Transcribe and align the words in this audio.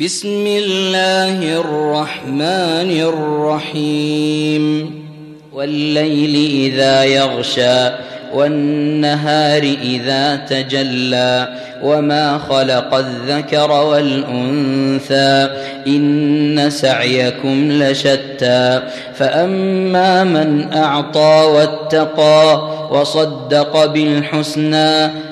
بسم 0.00 0.46
الله 0.46 1.60
الرحمن 1.60 2.90
الرحيم. 3.00 4.94
والليل 5.52 6.50
إذا 6.72 7.04
يغشى 7.04 7.90
والنهار 8.34 9.62
إذا 9.62 10.36
تجلى 10.36 11.48
وما 11.82 12.38
خلق 12.38 12.94
الذكر 12.94 13.70
والأنثى 13.70 15.48
إن 15.86 16.70
سعيكم 16.70 17.72
لشتى. 17.72 18.82
فأما 19.14 20.24
من 20.24 20.72
أعطى 20.72 21.48
واتقى 21.54 22.68
وصدق 22.90 23.84
بالحسنى 23.84 25.27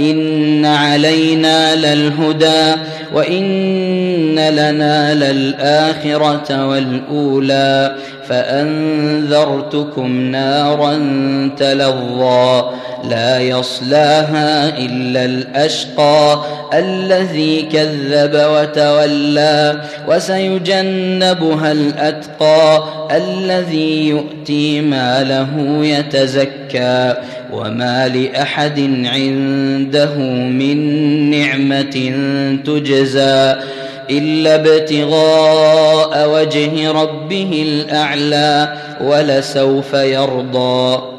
ان 0.00 0.64
علينا 0.64 1.74
للهدى 1.74 2.80
وان 3.14 4.38
لنا 4.38 5.14
للاخره 5.14 6.66
والاولى 6.66 7.96
فانذرتكم 8.28 10.20
نارا 10.20 10.94
تلظى 11.56 12.70
لا 13.04 13.38
يصلاها 13.38 14.78
الا 14.78 15.24
الاشقى 15.24 16.42
الذي 16.74 17.62
كذب 17.62 18.34
وتولى 18.34 19.80
وسيجنبها 20.08 21.72
الاتقى 21.72 22.84
الذي 23.16 24.08
يؤتي 24.08 24.80
ماله 24.80 25.48
يتزكى 25.86 27.14
وما 27.52 28.08
لاحد 28.08 28.78
عنده 29.86 30.14
من 30.50 30.78
نعمة 31.30 32.12
تجزى 32.66 33.54
إلا 34.10 34.54
ابتغاء 34.54 36.28
وجه 36.28 36.90
ربه 36.90 37.64
الأعلى 37.68 38.72
ولسوف 39.00 39.94
يرضى. 39.94 41.15